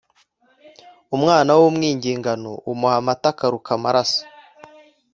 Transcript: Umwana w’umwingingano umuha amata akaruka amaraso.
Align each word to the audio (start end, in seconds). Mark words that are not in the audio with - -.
Umwana 1.15 1.51
w’umwingingano 1.59 2.51
umuha 2.71 2.95
amata 3.01 3.27
akaruka 3.33 3.69
amaraso. 3.77 4.21